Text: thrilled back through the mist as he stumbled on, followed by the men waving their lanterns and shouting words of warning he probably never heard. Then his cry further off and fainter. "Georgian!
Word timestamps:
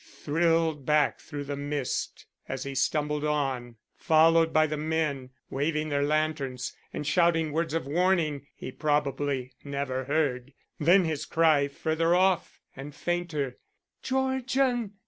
thrilled 0.03 0.83
back 0.83 1.19
through 1.19 1.43
the 1.43 1.55
mist 1.55 2.25
as 2.49 2.63
he 2.63 2.73
stumbled 2.73 3.23
on, 3.23 3.75
followed 3.95 4.51
by 4.51 4.65
the 4.65 4.75
men 4.75 5.29
waving 5.51 5.89
their 5.89 6.01
lanterns 6.01 6.73
and 6.91 7.05
shouting 7.05 7.51
words 7.51 7.75
of 7.75 7.85
warning 7.85 8.47
he 8.55 8.71
probably 8.71 9.53
never 9.63 10.05
heard. 10.05 10.53
Then 10.79 11.05
his 11.05 11.27
cry 11.27 11.67
further 11.67 12.15
off 12.15 12.59
and 12.75 12.95
fainter. 12.95 13.59
"Georgian! 14.01 14.93